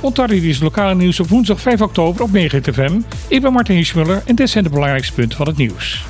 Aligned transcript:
Ontario 0.00 0.42
is 0.42 0.60
lokale 0.60 0.94
nieuws 0.94 1.20
op 1.20 1.28
woensdag 1.28 1.60
5 1.60 1.82
oktober 1.82 2.22
op 2.22 2.30
FM. 2.72 3.00
Ik 3.28 3.42
ben 3.42 3.52
Martin 3.52 3.84
Schmuller 3.84 4.22
en 4.26 4.34
dit 4.34 4.50
zijn 4.50 4.64
de 4.64 4.70
belangrijkste 4.70 5.12
punten 5.12 5.36
van 5.36 5.46
het 5.46 5.56
nieuws. 5.56 6.04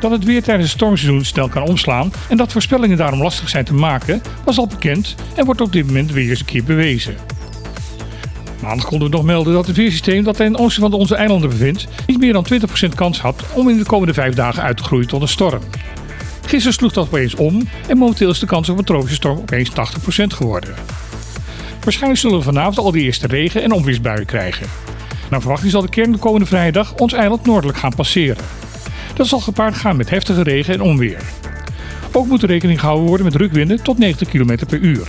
Dat 0.00 0.10
het 0.10 0.24
weer 0.24 0.42
tijdens 0.42 0.66
het 0.68 0.76
stormseizoen 0.76 1.24
snel 1.24 1.48
kan 1.48 1.62
omslaan 1.62 2.12
en 2.28 2.36
dat 2.36 2.52
voorspellingen 2.52 2.96
daarom 2.96 3.22
lastig 3.22 3.48
zijn 3.48 3.64
te 3.64 3.74
maken, 3.74 4.22
was 4.44 4.58
al 4.58 4.66
bekend 4.66 5.14
en 5.34 5.44
wordt 5.44 5.60
op 5.60 5.72
dit 5.72 5.86
moment 5.86 6.12
weer 6.12 6.30
eens 6.30 6.40
een 6.40 6.46
keer 6.46 6.64
bewezen. 6.64 7.16
Maandag 8.62 8.86
konden 8.86 9.10
we 9.10 9.16
nog 9.16 9.24
melden 9.24 9.52
dat 9.52 9.66
het 9.66 9.76
weersysteem 9.76 10.24
dat 10.24 10.38
het 10.38 10.56
oosten 10.56 10.82
van 10.82 10.92
onze 10.92 11.14
eilanden 11.14 11.50
bevindt 11.50 11.86
niet 12.06 12.18
meer 12.18 12.32
dan 12.32 12.46
20% 12.52 12.94
kans 12.94 13.20
had 13.20 13.42
om 13.52 13.68
in 13.68 13.78
de 13.78 13.84
komende 13.84 14.14
vijf 14.14 14.34
dagen 14.34 14.62
uit 14.62 14.76
te 14.76 14.82
groeien 14.82 15.08
tot 15.08 15.22
een 15.22 15.28
storm. 15.28 15.60
Gisteren 16.46 16.72
sloeg 16.72 16.92
dat 16.92 17.06
opeens 17.06 17.34
om 17.34 17.68
en 17.88 17.98
momenteel 17.98 18.30
is 18.30 18.38
de 18.38 18.46
kans 18.46 18.68
op 18.68 18.78
een 18.78 18.84
tropische 18.84 19.14
storm 19.14 19.38
opeens 19.38 19.70
80% 19.70 19.72
geworden. 20.26 20.74
Waarschijnlijk 21.80 22.20
zullen 22.20 22.38
we 22.38 22.44
vanavond 22.44 22.78
al 22.78 22.90
de 22.90 23.00
eerste 23.00 23.26
regen- 23.26 23.62
en 23.62 23.72
onweersbuien 23.72 24.26
krijgen. 24.26 24.66
Naar 25.30 25.40
verwachting 25.40 25.70
zal 25.70 25.82
de 25.82 25.88
kern 25.88 26.12
de 26.12 26.18
komende 26.18 26.46
vrijdag 26.46 26.94
ons 26.94 27.12
eiland 27.12 27.46
noordelijk 27.46 27.78
gaan 27.78 27.94
passeren. 27.94 28.44
Dat 29.14 29.26
zal 29.26 29.40
gepaard 29.40 29.74
gaan 29.74 29.96
met 29.96 30.10
heftige 30.10 30.42
regen 30.42 30.74
en 30.74 30.80
onweer. 30.80 31.22
Ook 32.12 32.26
moet 32.26 32.42
er 32.42 32.48
rekening 32.48 32.80
gehouden 32.80 33.06
worden 33.08 33.26
met 33.26 33.36
rukwinden 33.36 33.82
tot 33.82 33.98
90 33.98 34.28
km 34.28 34.66
per 34.66 34.78
uur. 34.78 35.08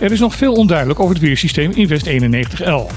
Er 0.00 0.12
is 0.12 0.20
nog 0.20 0.34
veel 0.34 0.52
onduidelijk 0.52 1.00
over 1.00 1.14
het 1.14 1.24
weersysteem 1.24 1.70
in 1.70 1.88
West 1.88 2.06
91L. 2.06 2.92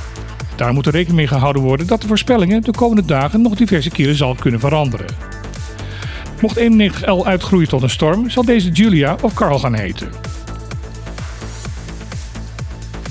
Daar 0.55 0.73
moet 0.73 0.85
er 0.85 0.91
rekening 0.91 1.17
mee 1.17 1.27
gehouden 1.27 1.61
worden 1.61 1.87
dat 1.87 2.01
de 2.01 2.07
voorspellingen 2.07 2.61
de 2.61 2.71
komende 2.71 3.05
dagen 3.05 3.41
nog 3.41 3.55
diverse 3.55 3.89
keren 3.89 4.15
zal 4.15 4.35
kunnen 4.35 4.59
veranderen. 4.59 5.32
Mocht 6.43 6.59
91L 6.59 7.25
uitgroeien 7.25 7.67
tot 7.67 7.81
een 7.81 7.89
storm, 7.89 8.29
zal 8.29 8.45
deze 8.45 8.69
Julia 8.69 9.17
of 9.21 9.33
Carl 9.33 9.59
gaan 9.59 9.73
heten. 9.73 10.09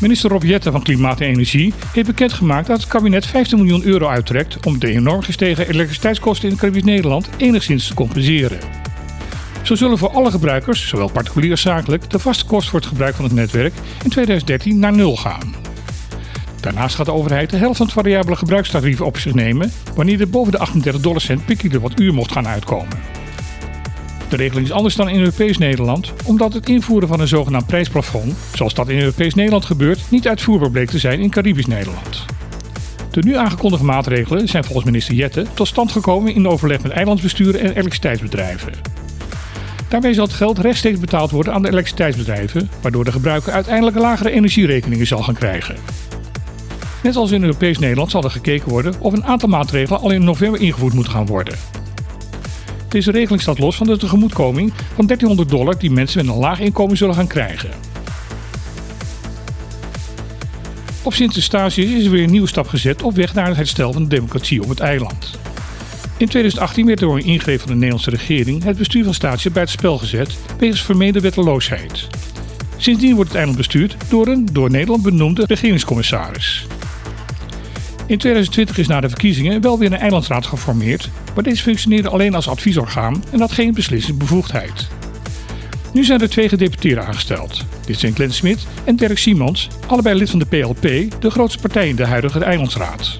Minister 0.00 0.30
Rob 0.30 0.42
Jette 0.42 0.70
van 0.70 0.82
Klimaat 0.82 1.20
en 1.20 1.26
Energie 1.26 1.74
heeft 1.92 2.06
bekendgemaakt 2.06 2.66
dat 2.66 2.80
het 2.80 2.88
kabinet 2.88 3.26
15 3.26 3.58
miljoen 3.58 3.84
euro 3.84 4.06
uittrekt 4.06 4.66
om 4.66 4.78
de 4.78 4.88
enorm 4.88 5.22
gestegen 5.22 5.68
elektriciteitskosten 5.68 6.48
in 6.48 6.56
Caribisch 6.56 6.82
Nederland 6.82 7.28
enigszins 7.36 7.86
te 7.86 7.94
compenseren. 7.94 8.58
Zo 9.62 9.74
zullen 9.74 9.98
voor 9.98 10.10
alle 10.10 10.30
gebruikers, 10.30 10.88
zowel 10.88 11.10
particulier 11.10 11.50
als 11.50 11.60
zakelijk, 11.60 12.10
de 12.10 12.18
vaste 12.18 12.44
kosten 12.44 12.70
voor 12.70 12.80
het 12.80 12.88
gebruik 12.88 13.14
van 13.14 13.24
het 13.24 13.34
netwerk 13.34 13.74
in 14.04 14.10
2013 14.10 14.78
naar 14.78 14.92
nul 14.92 15.16
gaan. 15.16 15.54
Daarnaast 16.60 16.94
gaat 16.94 17.06
de 17.06 17.12
overheid 17.12 17.50
de 17.50 17.56
helft 17.56 17.76
van 17.76 17.86
het 17.86 17.94
variabele 17.94 18.36
gebruikstarief 18.36 19.00
op 19.00 19.18
zich 19.18 19.34
nemen 19.34 19.72
wanneer 19.94 20.20
er 20.20 20.30
boven 20.30 20.52
de 20.52 20.58
38 20.58 21.02
dollar 21.02 21.20
cent 21.20 21.44
per 21.44 21.56
kilowattuur 21.56 22.14
mocht 22.14 22.32
gaan 22.32 22.48
uitkomen. 22.48 23.21
De 24.32 24.38
regeling 24.38 24.66
is 24.66 24.72
anders 24.72 24.96
dan 24.96 25.08
in 25.08 25.18
Europees 25.18 25.58
Nederland, 25.58 26.12
omdat 26.24 26.52
het 26.52 26.68
invoeren 26.68 27.08
van 27.08 27.20
een 27.20 27.28
zogenaamd 27.28 27.66
prijsplafond, 27.66 28.34
zoals 28.54 28.74
dat 28.74 28.88
in 28.88 28.98
Europees 28.98 29.34
Nederland 29.34 29.64
gebeurt, 29.64 30.00
niet 30.08 30.28
uitvoerbaar 30.28 30.70
bleek 30.70 30.90
te 30.90 30.98
zijn 30.98 31.20
in 31.20 31.30
Caribisch 31.30 31.66
Nederland. 31.66 32.24
De 33.10 33.22
nu 33.22 33.36
aangekondigde 33.36 33.84
maatregelen 33.84 34.48
zijn 34.48 34.64
volgens 34.64 34.86
minister 34.86 35.14
Jette 35.14 35.46
tot 35.54 35.68
stand 35.68 35.92
gekomen 35.92 36.34
in 36.34 36.48
overleg 36.48 36.82
met 36.82 36.92
eilandsbesturen 36.92 37.60
en 37.60 37.70
elektriciteitsbedrijven. 37.70 38.72
Daarmee 39.88 40.14
zal 40.14 40.24
het 40.24 40.34
geld 40.34 40.58
rechtstreeks 40.58 40.98
betaald 40.98 41.30
worden 41.30 41.52
aan 41.52 41.62
de 41.62 41.68
elektriciteitsbedrijven, 41.68 42.70
waardoor 42.82 43.04
de 43.04 43.12
gebruiker 43.12 43.52
uiteindelijk 43.52 43.96
lagere 43.96 44.30
energierekeningen 44.30 45.06
zal 45.06 45.22
gaan 45.22 45.34
krijgen. 45.34 45.76
Net 47.02 47.16
als 47.16 47.30
in 47.30 47.42
Europees 47.42 47.78
Nederland 47.78 48.10
zal 48.10 48.24
er 48.24 48.30
gekeken 48.30 48.68
worden 48.68 48.94
of 48.98 49.12
een 49.12 49.24
aantal 49.24 49.48
maatregelen 49.48 50.00
al 50.00 50.10
in 50.10 50.24
november 50.24 50.60
ingevoerd 50.60 50.94
moeten 50.94 51.12
gaan 51.12 51.26
worden. 51.26 51.81
Deze 52.92 53.10
regeling 53.10 53.40
staat 53.40 53.58
los 53.58 53.76
van 53.76 53.86
de 53.86 53.96
tegemoetkoming 53.96 54.72
van 54.94 55.06
1300 55.06 55.48
dollar 55.48 55.78
die 55.78 55.90
mensen 55.90 56.26
met 56.26 56.34
een 56.34 56.40
laag 56.40 56.60
inkomen 56.60 56.96
zullen 56.96 57.14
gaan 57.14 57.26
krijgen. 57.26 57.70
Op 61.02 61.14
Sint-Eustatius 61.14 61.90
is 61.90 62.04
er 62.04 62.10
weer 62.10 62.22
een 62.22 62.30
nieuwe 62.30 62.48
stap 62.48 62.68
gezet 62.68 63.02
op 63.02 63.14
weg 63.14 63.34
naar 63.34 63.46
het 63.46 63.56
herstel 63.56 63.92
van 63.92 64.02
de 64.02 64.08
democratie 64.08 64.62
op 64.62 64.68
het 64.68 64.80
eiland. 64.80 65.38
In 66.16 66.28
2018 66.28 66.86
werd 66.86 66.98
door 66.98 67.16
een 67.16 67.24
ingreep 67.24 67.58
van 67.58 67.68
de 67.68 67.74
Nederlandse 67.74 68.10
regering 68.10 68.64
het 68.64 68.76
bestuur 68.76 69.04
van 69.04 69.14
Statius 69.14 69.52
bij 69.52 69.62
het 69.62 69.70
spel 69.70 69.98
gezet 69.98 70.36
wegens 70.58 70.82
vermeende 70.82 71.20
wetteloosheid. 71.20 72.06
Sindsdien 72.76 73.14
wordt 73.14 73.28
het 73.28 73.38
eiland 73.38 73.58
bestuurd 73.58 73.96
door 74.08 74.26
een 74.26 74.48
door 74.52 74.70
Nederland 74.70 75.02
benoemde 75.02 75.44
regeringscommissaris. 75.46 76.66
In 78.06 78.18
2020 78.18 78.78
is 78.78 78.86
na 78.86 79.00
de 79.00 79.08
verkiezingen 79.08 79.60
wel 79.60 79.78
weer 79.78 79.92
een 79.92 79.98
eilandsraad 79.98 80.46
geformeerd, 80.46 81.10
maar 81.34 81.44
deze 81.44 81.62
functioneerde 81.62 82.08
alleen 82.08 82.34
als 82.34 82.48
adviesorgaan 82.48 83.24
en 83.30 83.40
had 83.40 83.52
geen 83.52 83.74
beslissingsbevoegdheid. 83.74 84.88
Nu 85.92 86.04
zijn 86.04 86.20
er 86.20 86.28
twee 86.30 86.48
gedeputeerden 86.48 87.06
aangesteld. 87.06 87.64
Dit 87.86 87.98
zijn 87.98 88.14
Glenn 88.14 88.32
Smit 88.32 88.66
en 88.84 88.96
Dirk 88.96 89.18
Simons, 89.18 89.68
allebei 89.86 90.18
lid 90.18 90.30
van 90.30 90.38
de 90.38 90.46
PLP, 90.46 90.82
de 91.20 91.30
grootste 91.30 91.60
partij 91.60 91.88
in 91.88 91.96
de 91.96 92.06
huidige 92.06 92.44
eilandsraad. 92.44 93.18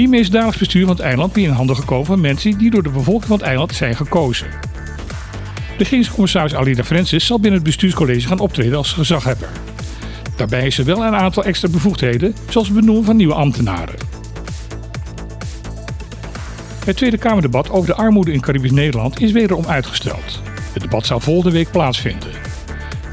Hiermee 0.00 0.20
is 0.20 0.26
het 0.26 0.34
dagelijks 0.34 0.60
bestuur 0.60 0.86
van 0.86 0.96
het 0.96 1.04
eiland 1.04 1.34
weer 1.34 1.44
in 1.44 1.50
handen 1.50 1.76
gekomen 1.76 2.06
van 2.06 2.20
mensen 2.20 2.58
die 2.58 2.70
door 2.70 2.82
de 2.82 2.90
bevolking 2.90 3.26
van 3.26 3.36
het 3.36 3.46
eiland 3.46 3.74
zijn 3.74 3.96
gekozen. 3.96 4.46
De 5.76 5.76
regeringscommissaris 5.76 6.54
Alida 6.54 6.84
Francis 6.84 7.26
zal 7.26 7.40
binnen 7.40 7.60
het 7.60 7.68
bestuurscollege 7.68 8.28
gaan 8.28 8.38
optreden 8.38 8.76
als 8.76 8.92
gezaghebber. 8.92 9.48
Daarbij 10.40 10.66
is 10.66 10.78
er 10.78 10.84
wel 10.84 11.04
een 11.04 11.14
aantal 11.14 11.44
extra 11.44 11.68
bevoegdheden, 11.68 12.34
zoals 12.48 12.68
het 12.68 12.76
benoemen 12.76 13.04
van 13.04 13.16
nieuwe 13.16 13.34
ambtenaren. 13.34 13.94
Het 16.84 16.96
Tweede 16.96 17.18
Kamerdebat 17.18 17.70
over 17.70 17.86
de 17.86 17.94
armoede 17.94 18.32
in 18.32 18.40
Caribisch 18.40 18.70
Nederland 18.70 19.20
is 19.20 19.32
wederom 19.32 19.66
uitgesteld. 19.66 20.42
Het 20.72 20.82
debat 20.82 21.06
zou 21.06 21.20
volgende 21.20 21.50
week 21.50 21.70
plaatsvinden. 21.70 22.28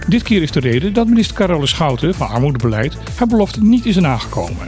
Dit 0.08 0.24
keer 0.24 0.42
is 0.42 0.52
de 0.52 0.60
reden 0.60 0.94
dat 0.94 1.08
minister 1.08 1.36
Carole 1.36 1.68
Schouten 1.68 2.16
van 2.16 2.28
Armoedebeleid 2.28 2.98
haar 3.16 3.28
belofte 3.28 3.64
niet 3.64 3.86
is 3.86 3.96
nagekomen. 3.96 4.68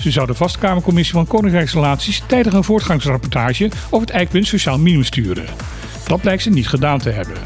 Ze 0.00 0.10
zou 0.10 0.26
de 0.26 0.34
vastkamercommissie 0.34 1.14
van 1.14 1.26
Koninkrijksrelaties 1.26 2.22
tijdig 2.26 2.52
een 2.52 2.64
voortgangsrapportage 2.64 3.70
over 3.90 4.06
het 4.06 4.16
eikpunt 4.16 4.46
sociaal 4.46 4.78
minimum 4.78 5.04
sturen. 5.04 5.46
Dat 6.06 6.20
blijkt 6.20 6.42
ze 6.42 6.50
niet 6.50 6.68
gedaan 6.68 6.98
te 6.98 7.10
hebben. 7.10 7.36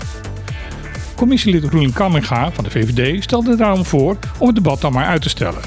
Commissielid 1.20 1.64
Roelien 1.64 1.92
Kamminga 1.92 2.50
van 2.52 2.64
de 2.64 2.70
VVD 2.70 3.22
stelde 3.22 3.56
daarom 3.56 3.84
voor 3.84 4.18
om 4.38 4.46
het 4.46 4.56
debat 4.56 4.80
dan 4.80 4.92
maar 4.92 5.06
uit 5.06 5.22
te 5.22 5.28
stellen. 5.28 5.60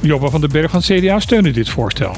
Jobba 0.00 0.28
van 0.28 0.40
den 0.40 0.50
Berg 0.50 0.70
van 0.70 0.80
CDA 0.80 1.20
steunde 1.20 1.50
dit 1.50 1.68
voorstel. 1.68 2.14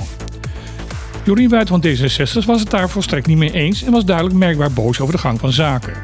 Jorien 1.25 1.49
Wuit 1.49 1.69
van 1.69 1.85
D66 1.87 2.47
was 2.47 2.61
het 2.61 2.71
daar 2.71 2.91
volstrekt 2.91 3.27
niet 3.27 3.37
mee 3.37 3.53
eens 3.53 3.83
en 3.83 3.93
was 3.93 4.05
duidelijk 4.05 4.37
merkbaar 4.37 4.73
boos 4.73 5.01
over 5.01 5.15
de 5.15 5.21
gang 5.21 5.41
van 5.41 5.53
zaken. 5.53 5.95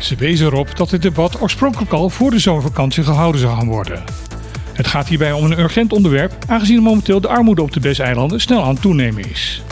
Ze 0.00 0.16
wees 0.16 0.40
erop 0.40 0.76
dat 0.76 0.90
dit 0.90 1.02
debat 1.02 1.40
oorspronkelijk 1.40 1.92
al 1.92 2.10
voor 2.10 2.30
de 2.30 2.38
zomervakantie 2.38 3.04
gehouden 3.04 3.40
zou 3.40 3.56
gaan 3.56 3.68
worden. 3.68 4.04
Het 4.72 4.86
gaat 4.86 5.08
hierbij 5.08 5.32
om 5.32 5.44
een 5.44 5.58
urgent 5.58 5.92
onderwerp, 5.92 6.44
aangezien 6.46 6.82
momenteel 6.82 7.20
de 7.20 7.28
armoede 7.28 7.62
op 7.62 7.72
de 7.72 7.80
BES-eilanden 7.80 8.40
snel 8.40 8.62
aan 8.62 8.72
het 8.72 8.82
toenemen 8.82 9.30
is. 9.30 9.62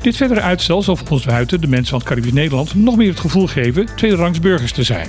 Dit 0.00 0.16
verdere 0.16 0.40
uitstel 0.40 0.82
zal 0.82 0.96
volgens 0.96 1.24
Wuiten 1.24 1.60
de 1.60 1.66
mensen 1.66 1.88
van 1.88 1.98
het 1.98 2.08
Caribisch 2.08 2.32
Nederland 2.32 2.74
nog 2.74 2.96
meer 2.96 3.08
het 3.08 3.20
gevoel 3.20 3.46
geven 3.46 3.88
tweederangs 3.96 4.40
burgers 4.40 4.72
te 4.72 4.82
zijn. 4.82 5.08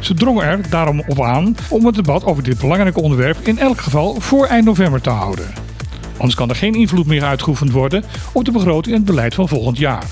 Ze 0.00 0.14
drongen 0.14 0.44
er 0.44 0.70
daarom 0.70 1.02
op 1.06 1.22
aan 1.22 1.56
om 1.68 1.86
het 1.86 1.94
debat 1.94 2.24
over 2.24 2.42
dit 2.42 2.58
belangrijke 2.58 3.00
onderwerp 3.00 3.38
in 3.42 3.58
elk 3.58 3.80
geval 3.80 4.20
voor 4.20 4.46
eind 4.46 4.64
november 4.64 5.00
te 5.00 5.10
houden. 5.10 5.52
Anders 6.12 6.34
kan 6.34 6.48
er 6.48 6.56
geen 6.56 6.74
invloed 6.74 7.06
meer 7.06 7.24
uitgeoefend 7.24 7.70
worden 7.70 8.04
op 8.32 8.44
de 8.44 8.50
begroting 8.50 8.94
en 8.94 9.00
het 9.02 9.10
beleid 9.10 9.34
van 9.34 9.48
volgend 9.48 9.78
jaar. 9.78 10.04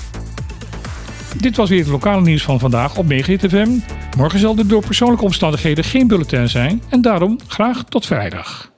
Dit 1.37 1.55
was 1.55 1.69
weer 1.69 1.79
het 1.79 1.87
lokale 1.87 2.21
nieuws 2.21 2.43
van 2.43 2.59
vandaag 2.59 2.97
op 2.97 3.13
FM. 3.13 3.69
Morgen 4.17 4.39
zal 4.39 4.57
er 4.57 4.67
door 4.67 4.85
persoonlijke 4.85 5.25
omstandigheden 5.25 5.83
geen 5.83 6.07
bulletin 6.07 6.49
zijn 6.49 6.83
en 6.89 7.01
daarom 7.01 7.39
graag 7.47 7.83
tot 7.83 8.05
vrijdag. 8.05 8.71